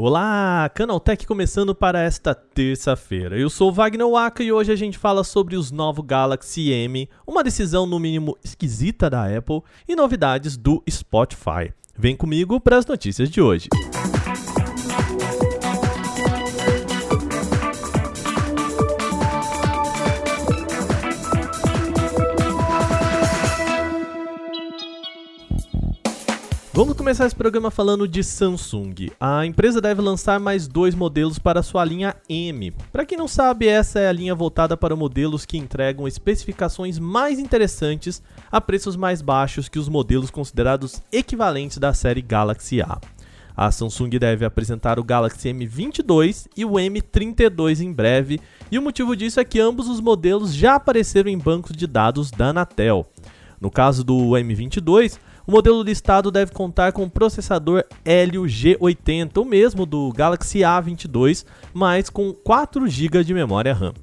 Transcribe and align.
Olá, 0.00 0.70
Canaltech 0.76 1.26
começando 1.26 1.74
para 1.74 2.00
esta 2.00 2.32
terça-feira. 2.32 3.36
Eu 3.36 3.50
sou 3.50 3.72
Wagner 3.72 4.08
Waka 4.08 4.44
e 4.44 4.52
hoje 4.52 4.70
a 4.70 4.76
gente 4.76 4.96
fala 4.96 5.24
sobre 5.24 5.56
os 5.56 5.72
novos 5.72 6.06
Galaxy 6.06 6.70
M, 6.70 7.08
uma 7.26 7.42
decisão 7.42 7.84
no 7.84 7.98
mínimo 7.98 8.38
esquisita 8.44 9.10
da 9.10 9.24
Apple 9.24 9.60
e 9.88 9.96
novidades 9.96 10.56
do 10.56 10.84
Spotify. 10.88 11.72
Vem 11.98 12.14
comigo 12.14 12.60
para 12.60 12.78
as 12.78 12.86
notícias 12.86 13.28
de 13.28 13.40
hoje. 13.40 13.68
Vamos 26.78 26.96
começar 26.96 27.26
esse 27.26 27.34
programa 27.34 27.72
falando 27.72 28.06
de 28.06 28.22
Samsung. 28.22 29.10
A 29.18 29.44
empresa 29.44 29.80
deve 29.80 30.00
lançar 30.00 30.38
mais 30.38 30.68
dois 30.68 30.94
modelos 30.94 31.36
para 31.36 31.60
sua 31.60 31.84
linha 31.84 32.14
M. 32.28 32.72
Para 32.92 33.04
quem 33.04 33.18
não 33.18 33.26
sabe, 33.26 33.66
essa 33.66 33.98
é 33.98 34.06
a 34.06 34.12
linha 34.12 34.32
voltada 34.32 34.76
para 34.76 34.94
modelos 34.94 35.44
que 35.44 35.58
entregam 35.58 36.06
especificações 36.06 36.96
mais 36.96 37.40
interessantes 37.40 38.22
a 38.48 38.60
preços 38.60 38.94
mais 38.94 39.20
baixos 39.20 39.68
que 39.68 39.76
os 39.76 39.88
modelos 39.88 40.30
considerados 40.30 41.02
equivalentes 41.10 41.78
da 41.78 41.92
série 41.92 42.22
Galaxy 42.22 42.80
A. 42.80 43.00
A 43.56 43.72
Samsung 43.72 44.10
deve 44.10 44.44
apresentar 44.44 45.00
o 45.00 45.04
Galaxy 45.04 45.48
M22 45.48 46.46
e 46.56 46.64
o 46.64 46.74
M32 46.74 47.80
em 47.80 47.92
breve, 47.92 48.40
e 48.70 48.78
o 48.78 48.82
motivo 48.82 49.16
disso 49.16 49.40
é 49.40 49.44
que 49.44 49.58
ambos 49.58 49.88
os 49.88 50.00
modelos 50.00 50.54
já 50.54 50.76
apareceram 50.76 51.28
em 51.28 51.38
bancos 51.38 51.76
de 51.76 51.88
dados 51.88 52.30
da 52.30 52.50
Anatel. 52.50 53.04
No 53.60 53.68
caso 53.68 54.04
do 54.04 54.14
M22, 54.30 55.18
o 55.48 55.50
modelo 55.50 55.82
listado 55.82 56.30
deve 56.30 56.52
contar 56.52 56.92
com 56.92 57.04
o 57.04 57.10
processador 57.10 57.82
Helio 58.04 58.42
G80, 58.42 59.38
o 59.38 59.46
mesmo 59.46 59.86
do 59.86 60.12
Galaxy 60.12 60.58
A22, 60.58 61.46
mas 61.72 62.10
com 62.10 62.34
4 62.34 62.86
GB 62.86 63.24
de 63.24 63.32
memória 63.32 63.72
RAM. 63.72 63.94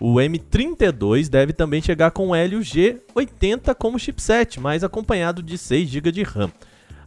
O 0.00 0.14
M32 0.14 1.28
deve 1.28 1.52
também 1.52 1.80
chegar 1.80 2.10
com 2.10 2.30
o 2.30 2.34
Helio 2.34 2.58
G80 2.58 3.76
como 3.76 3.96
chipset, 3.96 4.58
mas 4.58 4.82
acompanhado 4.82 5.40
de 5.40 5.56
6 5.56 5.88
GB 5.88 6.10
de 6.10 6.24
RAM. 6.24 6.50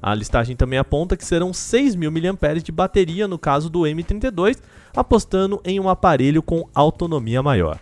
A 0.01 0.15
listagem 0.15 0.55
também 0.55 0.79
aponta 0.79 1.17
que 1.17 1.25
serão 1.25 1.51
6.000 1.51 2.31
mAh 2.31 2.61
de 2.61 2.71
bateria 2.71 3.27
no 3.27 3.37
caso 3.37 3.69
do 3.69 3.81
M32, 3.81 4.57
apostando 4.95 5.59
em 5.65 5.81
um 5.81 5.89
aparelho 5.89 6.41
com 6.41 6.65
autonomia 6.73 7.43
maior. 7.43 7.77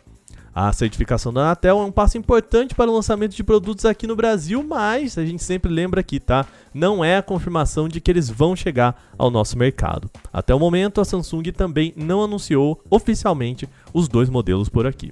A 0.61 0.73
certificação 0.73 1.31
da 1.31 1.39
Anatel 1.39 1.79
é 1.79 1.85
um 1.85 1.91
passo 1.91 2.17
importante 2.17 2.75
para 2.75 2.91
o 2.91 2.93
lançamento 2.93 3.33
de 3.33 3.45
produtos 3.45 3.85
aqui 3.85 4.05
no 4.05 4.13
Brasil, 4.13 4.61
mas 4.61 5.17
a 5.17 5.25
gente 5.25 5.41
sempre 5.41 5.71
lembra 5.71 6.01
aqui, 6.01 6.19
tá? 6.19 6.45
Não 6.73 7.01
é 7.01 7.15
a 7.15 7.23
confirmação 7.23 7.87
de 7.87 8.01
que 8.01 8.11
eles 8.11 8.29
vão 8.29 8.57
chegar 8.57 9.01
ao 9.17 9.31
nosso 9.31 9.57
mercado. 9.57 10.11
Até 10.33 10.53
o 10.53 10.59
momento, 10.59 10.99
a 10.99 11.05
Samsung 11.05 11.43
também 11.53 11.93
não 11.95 12.21
anunciou 12.21 12.83
oficialmente 12.89 13.69
os 13.93 14.09
dois 14.09 14.29
modelos 14.29 14.67
por 14.67 14.85
aqui. 14.85 15.11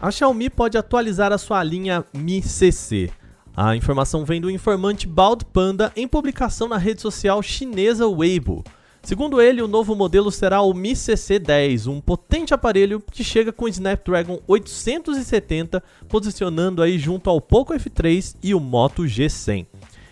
A 0.00 0.08
Xiaomi 0.08 0.48
pode 0.48 0.78
atualizar 0.78 1.32
a 1.32 1.38
sua 1.38 1.60
linha 1.64 2.04
Mi 2.14 2.40
CC. 2.40 3.10
A 3.56 3.74
informação 3.74 4.24
vem 4.24 4.40
do 4.40 4.48
informante 4.48 5.04
Bald 5.04 5.44
Panda 5.46 5.92
em 5.96 6.06
publicação 6.06 6.68
na 6.68 6.78
rede 6.78 7.02
social 7.02 7.42
chinesa 7.42 8.06
Weibo. 8.06 8.62
Segundo 9.08 9.40
ele, 9.40 9.62
o 9.62 9.66
novo 9.66 9.96
modelo 9.96 10.30
será 10.30 10.60
o 10.60 10.74
Mi 10.74 10.92
CC10, 10.92 11.86
um 11.86 11.98
potente 11.98 12.52
aparelho 12.52 13.02
que 13.10 13.24
chega 13.24 13.50
com 13.50 13.64
o 13.64 13.68
Snapdragon 13.68 14.38
870, 14.46 15.82
posicionando 16.10 16.82
aí 16.82 16.98
junto 16.98 17.30
ao 17.30 17.40
Poco 17.40 17.72
F3 17.72 18.36
e 18.42 18.54
o 18.54 18.60
Moto 18.60 19.04
G100. 19.04 19.64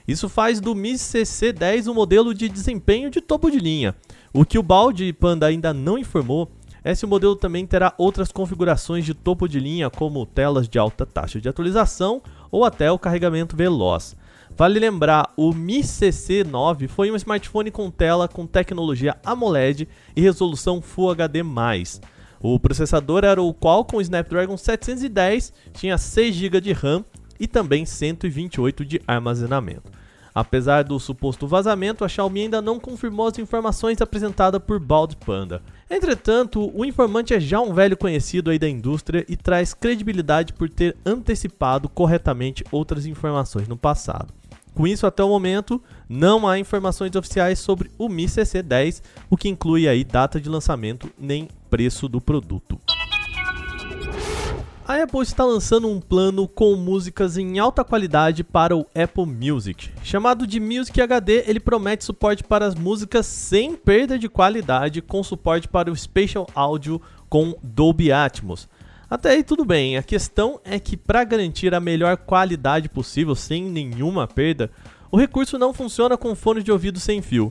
Isso 0.09 0.31
faz 0.31 0.61
do 0.63 0.75
Mi 0.75 0.95
CC10 0.95 1.89
um 1.89 1.93
modelo 1.93 2.33
de 2.33 2.49
desempenho 2.49 3.11
de 3.11 3.21
topo 3.21 3.51
de 3.51 3.59
linha. 3.59 3.95
O 4.33 4.47
que 4.47 4.59
o 4.59 4.63
Balde 4.63 5.13
Panda 5.13 5.45
ainda 5.45 5.75
não 5.75 5.99
informou 5.99 6.51
é 6.83 6.95
se 6.95 7.05
o 7.05 7.09
modelo 7.09 7.37
também 7.37 7.67
terá 7.67 7.93
outras 7.99 8.33
configurações 8.33 9.05
de 9.05 9.13
topo 9.13 9.47
de 9.47 9.61
linha, 9.61 9.91
como 9.91 10.25
telas 10.25 10.67
de 10.67 10.79
alta 10.79 11.05
taxa 11.05 11.39
de 11.39 11.51
atualização 11.51 12.23
ou 12.51 12.65
até 12.65 12.91
o 12.91 12.99
carregamento 12.99 13.55
veloz. 13.55 14.17
Vale 14.56 14.78
lembrar, 14.78 15.34
o 15.37 15.53
Mi 15.53 15.81
CC9 15.81 16.89
foi 16.89 17.11
um 17.11 17.17
smartphone 17.17 17.71
com 17.71 17.91
tela 17.91 18.27
com 18.27 18.47
tecnologia 18.47 19.15
AMOLED 19.22 19.87
e 20.17 20.21
resolução 20.22 20.81
Full 20.81 21.11
HD+. 21.11 21.43
O 22.41 22.59
processador 22.59 23.22
era 23.22 23.43
o 23.43 23.53
Qualcomm 23.53 24.00
Snapdragon 24.00 24.56
710, 24.56 25.53
tinha 25.75 25.99
6 25.99 26.34
GB 26.34 26.61
de 26.62 26.72
RAM 26.72 27.05
e 27.39 27.47
também 27.47 27.84
128 27.84 28.83
de 28.83 29.03
armazenamento. 29.06 29.93
Apesar 30.34 30.84
do 30.84 30.99
suposto 30.99 31.47
vazamento, 31.47 32.03
a 32.03 32.09
Xiaomi 32.09 32.43
ainda 32.43 32.62
não 32.62 32.81
confirmou 32.81 33.27
as 33.27 33.38
informações 33.38 34.00
apresentadas 34.00 34.62
por 34.62 34.81
Bald 34.81 35.17
Panda. 35.17 35.62
Entretanto, 35.91 36.71
o 36.75 36.83
informante 36.83 37.34
é 37.34 37.41
já 37.41 37.61
um 37.61 37.75
velho 37.75 37.97
conhecido 37.97 38.50
aí 38.50 38.59
da 38.59 38.69
indústria 38.69 39.25
e 39.28 39.37
traz 39.37 39.75
credibilidade 39.75 40.55
por 40.55 40.71
ter 40.71 40.97
antecipado 41.05 41.91
corretamente 41.91 42.65
outras 42.71 43.05
informações 43.05 43.69
no 43.69 43.77
passado. 43.77 44.33
Com 44.76 44.87
isso, 44.87 45.06
até 45.06 45.25
o 45.25 45.28
momento, 45.31 45.82
não 46.06 46.47
há 46.47 46.59
informações 46.59 47.16
oficiais 47.16 47.59
sobre 47.59 47.91
o 47.97 48.10
Mi 48.10 48.26
CC10, 48.26 49.00
o 49.31 49.34
que 49.34 49.48
inclui 49.48 49.88
aí 49.88 50.04
data 50.04 50.38
de 50.38 50.50
lançamento 50.50 51.10
nem 51.19 51.48
preço 51.70 52.06
do 52.06 52.20
produto. 52.20 52.78
A 54.87 55.03
Apple 55.03 55.22
está 55.22 55.47
lançando 55.47 55.88
um 55.88 55.98
plano 55.98 56.47
com 56.47 56.76
músicas 56.76 57.38
em 57.38 57.59
alta 57.59 57.82
qualidade 57.82 58.44
para 58.44 58.76
o 58.76 58.87
Apple 58.94 59.25
Music. 59.25 59.91
Chamado 60.03 60.47
de 60.47 60.60
Music 60.60 61.00
HD, 61.00 61.44
ele 61.47 61.58
promete 61.58 62.04
suporte 62.04 62.44
para 62.44 62.66
as 62.66 62.75
músicas 62.75 63.25
sem 63.25 63.75
perda 63.75 64.19
de 64.19 64.28
qualidade, 64.28 65.00
com 65.00 65.22
suporte 65.22 65.66
para 65.66 65.91
o 65.91 65.97
Spatial 65.97 66.47
Audio 66.54 67.00
com 67.31 67.56
Dolby 67.62 68.12
Atmos. 68.12 68.69
Até 69.16 69.31
aí 69.31 69.43
tudo 69.43 69.65
bem, 69.65 69.97
a 69.97 70.03
questão 70.03 70.60
é 70.62 70.78
que 70.78 70.94
para 70.94 71.25
garantir 71.25 71.75
a 71.75 71.81
melhor 71.81 72.19
qualidade 72.19 72.87
possível 72.87 73.34
sem 73.34 73.65
nenhuma 73.65 74.28
perda, 74.28 74.71
o 75.10 75.16
recurso 75.16 75.59
não 75.59 75.72
funciona 75.72 76.19
com 76.19 76.34
fone 76.34 76.62
de 76.62 76.71
ouvido 76.71 77.00
sem 77.00 77.22
fio. 77.22 77.50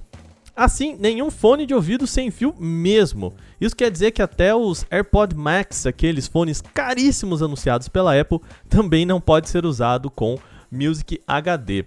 Assim, 0.55 0.95
nenhum 0.99 1.31
fone 1.31 1.65
de 1.65 1.73
ouvido 1.73 2.05
sem 2.05 2.29
fio 2.29 2.53
mesmo. 2.59 3.33
Isso 3.59 3.75
quer 3.75 3.89
dizer 3.89 4.11
que 4.11 4.21
até 4.21 4.53
os 4.53 4.85
AirPod 4.91 5.35
Max, 5.35 5.87
aqueles 5.87 6.27
fones 6.27 6.61
caríssimos 6.61 7.41
anunciados 7.41 7.89
pela 7.89 8.15
Apple, 8.15 8.41
também 8.69 9.03
não 9.03 9.19
pode 9.19 9.49
ser 9.49 9.65
usado 9.65 10.11
com 10.11 10.37
Music 10.71 11.19
HD. 11.27 11.83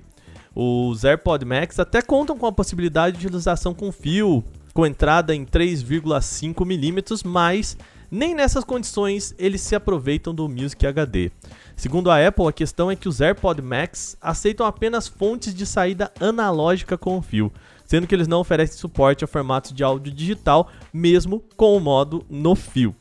Os 0.57 1.05
AirPod 1.05 1.45
Max 1.45 1.79
até 1.79 2.03
contam 2.03 2.37
com 2.37 2.47
a 2.47 2.53
possibilidade 2.53 3.17
de 3.17 3.29
utilização 3.29 3.73
com 3.73 3.93
fio, 3.93 4.43
com 4.75 4.85
entrada 4.85 5.33
em 5.33 5.45
3,5 5.45 6.67
mm, 6.67 7.29
mas 7.31 7.77
nem 8.11 8.35
nessas 8.35 8.65
condições 8.65 9.35
eles 9.39 9.61
se 9.61 9.75
aproveitam 9.75 10.35
do 10.35 10.49
Music 10.49 10.87
HD. 10.87 11.31
Segundo 11.77 12.11
a 12.11 12.27
Apple, 12.27 12.47
a 12.47 12.53
questão 12.53 12.91
é 12.91 12.97
que 12.97 13.09
os 13.09 13.21
AirPod 13.21 13.63
Max 13.63 14.17
aceitam 14.21 14.67
apenas 14.67 15.07
fontes 15.07 15.55
de 15.55 15.65
saída 15.65 16.13
analógica 16.21 16.99
com 16.99 17.21
fio, 17.23 17.53
sendo 17.85 18.07
que 18.07 18.15
eles 18.15 18.29
não 18.29 18.41
oferecem 18.41 18.77
suporte 18.77 19.25
a 19.25 19.29
formatos 19.29 19.73
de 19.73 19.85
áudio 19.85 20.13
digital, 20.13 20.71
mesmo 20.93 21.43
com 21.57 21.77
o 21.77 21.81
modo 21.81 22.25
no 22.29 22.55
fio. 22.55 22.95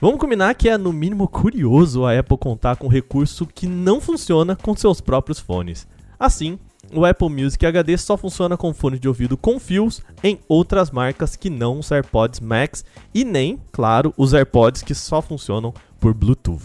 Vamos 0.00 0.18
combinar 0.18 0.54
que 0.54 0.68
é 0.68 0.76
no 0.76 0.92
mínimo 0.92 1.28
curioso 1.28 2.04
a 2.04 2.18
Apple 2.18 2.36
contar 2.36 2.74
com 2.76 2.86
um 2.86 2.90
recurso 2.90 3.46
que 3.46 3.68
não 3.68 4.00
funciona 4.00 4.56
com 4.56 4.76
seus 4.76 5.00
próprios 5.00 5.38
fones. 5.38 5.86
Assim, 6.18 6.58
o 6.92 7.04
Apple 7.04 7.28
Music 7.28 7.64
HD 7.64 7.96
só 7.96 8.16
funciona 8.16 8.56
com 8.56 8.72
fone 8.74 8.98
de 8.98 9.08
ouvido 9.08 9.36
com 9.36 9.58
fios 9.58 10.02
em 10.22 10.38
outras 10.48 10.90
marcas 10.90 11.36
que 11.36 11.48
não 11.48 11.78
os 11.78 11.90
AirPods 11.90 12.40
Max 12.40 12.84
e 13.14 13.24
nem, 13.24 13.60
claro, 13.72 14.12
os 14.16 14.34
AirPods 14.34 14.82
que 14.82 14.94
só 14.94 15.22
funcionam 15.22 15.72
por 15.98 16.14
Bluetooth. 16.14 16.62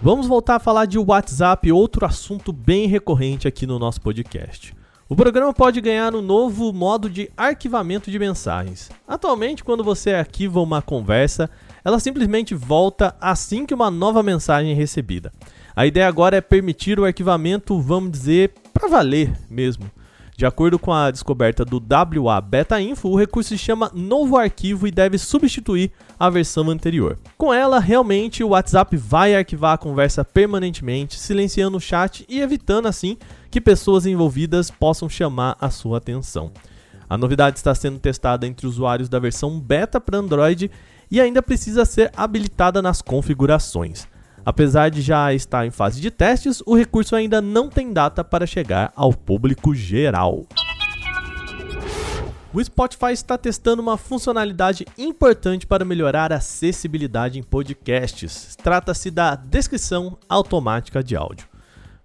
Vamos 0.00 0.28
voltar 0.28 0.56
a 0.56 0.60
falar 0.60 0.84
de 0.84 0.98
WhatsApp, 0.98 1.72
outro 1.72 2.06
assunto 2.06 2.52
bem 2.52 2.86
recorrente 2.86 3.48
aqui 3.48 3.66
no 3.66 3.78
nosso 3.78 4.00
podcast. 4.00 4.72
O 5.08 5.16
programa 5.16 5.54
pode 5.54 5.80
ganhar 5.80 6.14
um 6.14 6.20
novo 6.20 6.72
modo 6.72 7.08
de 7.08 7.30
arquivamento 7.36 8.10
de 8.10 8.18
mensagens. 8.18 8.90
Atualmente, 9.08 9.64
quando 9.64 9.82
você 9.82 10.12
arquiva 10.12 10.60
uma 10.60 10.82
conversa, 10.82 11.48
ela 11.82 11.98
simplesmente 11.98 12.54
volta 12.54 13.16
assim 13.18 13.64
que 13.64 13.72
uma 13.72 13.90
nova 13.90 14.22
mensagem 14.22 14.70
é 14.70 14.74
recebida. 14.74 15.32
A 15.78 15.86
ideia 15.86 16.08
agora 16.08 16.36
é 16.36 16.40
permitir 16.40 16.98
o 16.98 17.04
arquivamento, 17.04 17.80
vamos 17.80 18.10
dizer, 18.10 18.52
para 18.74 18.88
valer 18.88 19.32
mesmo. 19.48 19.88
De 20.36 20.44
acordo 20.44 20.76
com 20.76 20.92
a 20.92 21.08
descoberta 21.08 21.64
do 21.64 21.80
WA 22.20 22.40
Beta 22.40 22.80
Info, 22.80 23.08
o 23.08 23.16
recurso 23.16 23.50
se 23.50 23.58
chama 23.58 23.88
Novo 23.94 24.36
Arquivo 24.36 24.88
e 24.88 24.90
deve 24.90 25.18
substituir 25.18 25.92
a 26.18 26.28
versão 26.28 26.68
anterior. 26.68 27.16
Com 27.36 27.54
ela, 27.54 27.78
realmente 27.78 28.42
o 28.42 28.48
WhatsApp 28.48 28.96
vai 28.96 29.36
arquivar 29.36 29.74
a 29.74 29.78
conversa 29.78 30.24
permanentemente, 30.24 31.16
silenciando 31.16 31.76
o 31.76 31.80
chat 31.80 32.26
e 32.28 32.40
evitando 32.40 32.86
assim 32.86 33.16
que 33.48 33.60
pessoas 33.60 34.04
envolvidas 34.04 34.72
possam 34.72 35.08
chamar 35.08 35.56
a 35.60 35.70
sua 35.70 35.98
atenção. 35.98 36.50
A 37.08 37.16
novidade 37.16 37.56
está 37.56 37.72
sendo 37.72 38.00
testada 38.00 38.48
entre 38.48 38.66
usuários 38.66 39.08
da 39.08 39.20
versão 39.20 39.60
beta 39.60 40.00
para 40.00 40.18
Android 40.18 40.72
e 41.08 41.20
ainda 41.20 41.40
precisa 41.40 41.84
ser 41.84 42.10
habilitada 42.16 42.82
nas 42.82 43.00
configurações. 43.00 44.08
Apesar 44.48 44.90
de 44.90 45.02
já 45.02 45.34
estar 45.34 45.66
em 45.66 45.70
fase 45.70 46.00
de 46.00 46.10
testes, 46.10 46.62
o 46.64 46.74
recurso 46.74 47.14
ainda 47.14 47.38
não 47.38 47.68
tem 47.68 47.92
data 47.92 48.24
para 48.24 48.46
chegar 48.46 48.90
ao 48.96 49.12
público 49.12 49.74
geral. 49.74 50.46
O 52.50 52.64
Spotify 52.64 53.12
está 53.12 53.36
testando 53.36 53.82
uma 53.82 53.98
funcionalidade 53.98 54.86
importante 54.96 55.66
para 55.66 55.84
melhorar 55.84 56.32
a 56.32 56.36
acessibilidade 56.36 57.38
em 57.38 57.42
podcasts. 57.42 58.56
Trata-se 58.56 59.10
da 59.10 59.34
descrição 59.34 60.16
automática 60.26 61.04
de 61.04 61.14
áudio. 61.14 61.46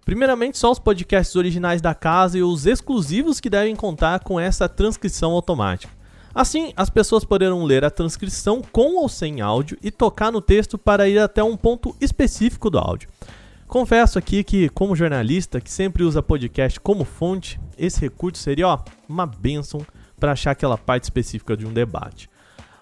Primeiramente, 0.03 0.57
só 0.57 0.69
os 0.69 0.79
podcasts 0.79 1.37
originais 1.37 1.81
da 1.81 1.95
casa 1.95 2.37
e 2.37 2.43
os 2.43 2.65
exclusivos 2.65 3.39
que 3.39 3.49
devem 3.49 3.73
contar 3.73 4.19
com 4.19 4.37
essa 4.37 4.67
transcrição 4.67 5.31
automática. 5.31 6.02
Assim, 6.33 6.73
as 6.75 6.89
pessoas 6.89 7.23
poderão 7.23 7.63
ler 7.63 7.85
a 7.85 7.91
transcrição 7.91 8.61
com 8.71 8.95
ou 8.95 9.07
sem 9.07 9.39
áudio 9.39 9.77
e 9.83 9.91
tocar 9.91 10.31
no 10.31 10.41
texto 10.41 10.77
para 10.77 11.07
ir 11.07 11.19
até 11.19 11.43
um 11.43 11.55
ponto 11.55 11.95
específico 12.01 12.69
do 12.69 12.79
áudio. 12.79 13.07
Confesso 13.67 14.17
aqui 14.17 14.43
que, 14.43 14.69
como 14.69 14.95
jornalista 14.95 15.61
que 15.61 15.71
sempre 15.71 16.03
usa 16.03 16.23
podcast 16.23 16.79
como 16.79 17.03
fonte, 17.03 17.59
esse 17.77 18.01
recurso 18.01 18.41
seria 18.41 18.67
ó, 18.67 18.79
uma 19.07 19.25
bênção 19.25 19.85
para 20.19 20.31
achar 20.31 20.51
aquela 20.51 20.77
parte 20.77 21.03
específica 21.03 21.55
de 21.55 21.65
um 21.65 21.73
debate. 21.73 22.29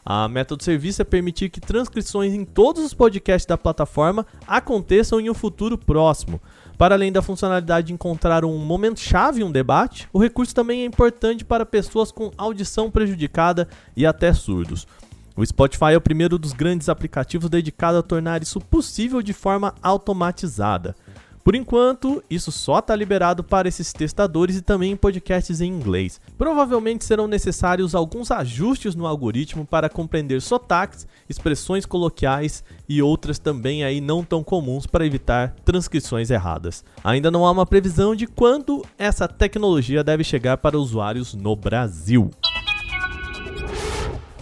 A 0.03 0.27
meta 0.27 0.56
do 0.56 0.63
serviço 0.63 1.01
é 1.01 1.06
permitir 1.06 1.50
que 1.50 1.62
transcrições 1.62 2.33
em 2.33 2.44
todos 2.44 2.83
os 2.83 2.94
podcasts 2.94 3.45
da 3.45 3.57
plataforma 3.57 4.25
aconteçam 4.48 5.19
em 5.19 5.30
um 5.30 5.33
futuro 5.33 5.77
próximo. 5.77 6.42
Para 6.81 6.95
além 6.95 7.12
da 7.12 7.22
funcionalidade 7.22 7.86
de 7.86 7.94
encontrar 7.94 8.44
um 8.44 8.57
momento-chave 8.57 9.42
em 9.42 9.44
um 9.44 9.51
debate, 9.51 10.10
o 10.12 10.18
recurso 10.18 10.56
também 10.56 10.81
é 10.81 10.86
importante 10.86 11.45
para 11.45 11.63
pessoas 11.63 12.12
com 12.12 12.31
audição 12.36 12.89
prejudicada 12.89 13.68
e 13.95 14.04
até 14.04 14.33
surdos. 14.33 14.88
O 15.36 15.45
Spotify 15.45 15.92
é 15.94 15.98
o 15.98 16.01
primeiro 16.01 16.39
dos 16.39 16.54
grandes 16.54 16.89
aplicativos 16.89 17.51
dedicado 17.51 18.00
a 18.00 18.01
tornar 18.01 18.42
isso 18.42 18.60
possível 18.60 19.22
de 19.22 19.31
forma 19.31 19.75
automatizada. 19.80 20.95
Por 21.43 21.55
enquanto, 21.55 22.23
isso 22.29 22.51
só 22.51 22.79
está 22.79 22.95
liberado 22.95 23.43
para 23.43 23.67
esses 23.67 23.91
testadores 23.91 24.57
e 24.57 24.61
também 24.61 24.91
em 24.91 24.95
podcasts 24.95 25.59
em 25.59 25.67
inglês. 25.67 26.21
Provavelmente 26.38 27.03
serão 27.03 27.27
necessários 27.27 27.95
alguns 27.95 28.29
ajustes 28.29 28.93
no 28.93 29.07
algoritmo 29.07 29.65
para 29.65 29.89
compreender 29.89 30.41
sotaques, 30.41 31.07
expressões 31.27 31.85
coloquiais 31.85 32.63
e 32.88 33.01
outras 33.01 33.39
também 33.39 33.83
aí 33.83 33.99
não 33.99 34.23
tão 34.23 34.43
comuns 34.43 34.85
para 34.85 35.05
evitar 35.05 35.55
transcrições 35.65 36.29
erradas. 36.29 36.83
Ainda 37.03 37.31
não 37.31 37.45
há 37.45 37.51
uma 37.51 37.65
previsão 37.65 38.15
de 38.15 38.27
quando 38.27 38.85
essa 38.97 39.27
tecnologia 39.27 40.03
deve 40.03 40.23
chegar 40.23 40.57
para 40.57 40.77
usuários 40.77 41.33
no 41.33 41.55
Brasil. 41.55 42.29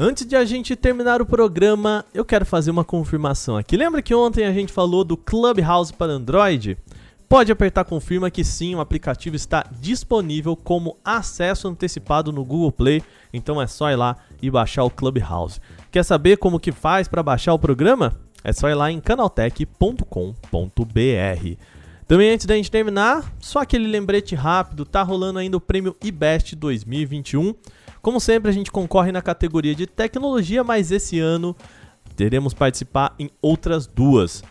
Antes 0.01 0.25
de 0.25 0.33
a 0.33 0.45
gente 0.45 0.77
terminar 0.77 1.21
o 1.21 1.25
programa, 1.25 2.05
eu 2.13 2.23
quero 2.23 2.45
fazer 2.45 2.71
uma 2.71 2.85
confirmação 2.85 3.57
aqui. 3.57 3.75
Lembra 3.75 4.01
que 4.01 4.15
ontem 4.15 4.45
a 4.45 4.53
gente 4.53 4.71
falou 4.71 5.03
do 5.03 5.17
Clubhouse 5.17 5.91
para 5.91 6.13
Android? 6.13 6.77
Pode 7.29 7.51
apertar 7.51 7.85
confirma 7.85 8.31
que 8.31 8.43
sim, 8.43 8.73
o 8.73 8.79
aplicativo 8.79 9.35
está 9.35 9.63
disponível 9.79 10.55
como 10.55 10.97
acesso 11.05 11.67
antecipado 11.67 12.31
no 12.31 12.43
Google 12.43 12.71
Play, 12.71 13.03
então 13.31 13.61
é 13.61 13.67
só 13.67 13.91
ir 13.91 13.95
lá 13.95 14.17
e 14.41 14.49
baixar 14.49 14.83
o 14.83 14.89
Clubhouse. 14.89 15.61
Quer 15.91 16.03
saber 16.03 16.37
como 16.37 16.59
que 16.59 16.71
faz 16.71 17.07
para 17.07 17.21
baixar 17.21 17.53
o 17.53 17.59
programa? 17.59 18.19
É 18.43 18.51
só 18.51 18.67
ir 18.67 18.73
lá 18.73 18.91
em 18.91 18.99
canaltech.com.br. 18.99 20.03
Também 22.07 22.31
antes 22.31 22.47
da 22.47 22.55
gente 22.55 22.71
terminar, 22.71 23.31
só 23.39 23.59
aquele 23.59 23.87
lembrete 23.87 24.33
rápido, 24.33 24.83
tá 24.83 25.03
rolando 25.03 25.37
ainda 25.37 25.55
o 25.55 25.61
prêmio 25.61 25.95
IBEST 26.03 26.55
2021. 26.55 27.53
Como 28.01 28.19
sempre, 28.19 28.49
a 28.49 28.53
gente 28.53 28.71
concorre 28.71 29.11
na 29.11 29.21
categoria 29.21 29.75
de 29.75 29.85
tecnologia, 29.85 30.63
mas 30.63 30.91
esse 30.91 31.19
ano 31.19 31.55
teremos 32.15 32.55
participar 32.55 33.13
em 33.19 33.29
outras 33.39 33.85
duas. 33.85 34.43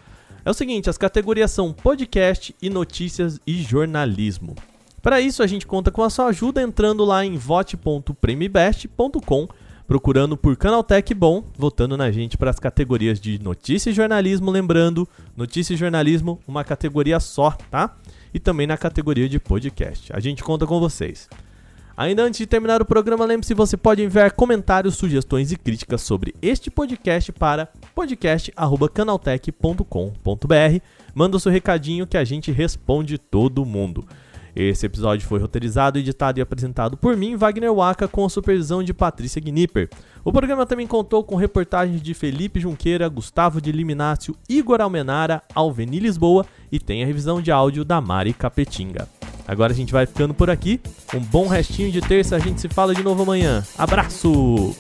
É 0.49 0.51
o 0.51 0.55
seguinte, 0.55 0.89
as 0.89 0.97
categorias 0.97 1.51
são 1.51 1.75
podcast 1.75 2.57
e 2.63 2.71
notícias 2.71 3.39
e 3.47 3.61
jornalismo. 3.61 4.57
Para 5.03 5.21
isso, 5.21 5.43
a 5.43 5.47
gente 5.47 5.67
conta 5.67 5.91
com 5.91 6.03
a 6.03 6.09
sua 6.09 6.29
ajuda 6.29 6.63
entrando 6.63 7.05
lá 7.05 7.23
em 7.23 7.37
vote.premibest.com, 7.37 9.47
procurando 9.87 10.39
por 10.39 10.57
Canaltech 10.57 11.13
Bom, 11.13 11.45
votando 11.55 11.99
na 11.99 12.11
gente 12.11 12.39
para 12.39 12.49
as 12.49 12.59
categorias 12.59 13.21
de 13.21 13.39
notícia 13.39 13.91
e 13.91 13.93
jornalismo, 13.93 14.51
lembrando, 14.51 15.07
notícia 15.37 15.75
e 15.75 15.77
jornalismo, 15.77 16.41
uma 16.49 16.65
categoria 16.65 17.21
só, 17.21 17.51
tá? 17.71 17.95
E 18.33 18.41
também 18.41 18.67
na 18.67 18.79
categoria 18.79 19.29
de 19.29 19.39
podcast. 19.39 20.11
A 20.15 20.19
gente 20.19 20.43
conta 20.43 20.67
com 20.67 20.81
vocês. 20.81 21.29
Ainda 21.99 22.23
antes 22.23 22.39
de 22.39 22.47
terminar 22.47 22.81
o 22.81 22.85
programa, 22.85 23.25
lembre-se 23.25 23.55
você 23.55 23.77
pode 23.77 24.05
enviar 24.05 24.31
comentários, 24.31 24.95
sugestões 24.95 25.51
e 25.51 25.57
críticas 25.57 26.01
sobre 26.01 26.33
este 26.41 26.71
podcast 26.71 27.33
para 27.33 27.69
podcast@canaltech.com.br. 27.93 30.81
Manda 31.13 31.37
o 31.37 31.41
seu 31.41 31.51
recadinho 31.51 32.07
que 32.07 32.17
a 32.17 32.23
gente 32.23 32.53
responde 32.53 33.19
todo 33.19 33.67
mundo. 33.67 34.07
Esse 34.55 34.87
episódio 34.87 35.27
foi 35.27 35.41
roteirizado, 35.41 35.99
editado 35.99 36.39
e 36.39 36.43
apresentado 36.43 36.97
por 36.97 37.17
mim, 37.17 37.35
Wagner 37.35 37.75
Waka, 37.75 38.07
com 38.07 38.25
a 38.25 38.31
supervisão 38.31 38.81
de 38.81 38.95
Patrícia 38.95 39.41
Gnipper. 39.41 39.91
O 40.25 40.33
programa 40.33 40.65
também 40.65 40.87
contou 40.87 41.25
com 41.25 41.35
reportagens 41.35 42.01
de 42.01 42.15
Felipe 42.15 42.61
Junqueira, 42.61 43.09
Gustavo 43.09 43.61
de 43.61 43.73
Liminácio, 43.73 44.37
Igor 44.49 44.81
Almenara, 44.81 45.43
Alveni 45.53 45.99
Lisboa 45.99 46.47
e 46.71 46.79
tem 46.79 47.03
a 47.03 47.07
revisão 47.07 47.43
de 47.43 47.51
áudio 47.51 47.85
da 47.85 48.01
Mari 48.01 48.33
Capetinga. 48.33 49.18
Agora 49.49 49.73
a 49.73 49.77
gente 49.77 49.93
vai 49.93 50.05
ficando 50.05 50.35
por 50.35 50.51
aqui. 50.51 50.79
Um 51.15 51.21
bom 51.21 51.49
restinho 51.49 51.91
de 51.91 52.03
terça, 52.03 52.37
a 52.37 52.39
gente 52.39 52.61
se 52.61 52.69
fala 52.69 52.95
de 52.95 53.03
novo 53.03 53.23
amanhã. 53.23 53.65
Abraço! 53.79 54.77